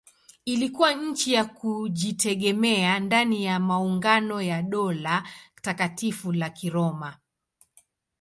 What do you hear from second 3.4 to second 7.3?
ya maungano ya Dola Takatifu la Kiroma.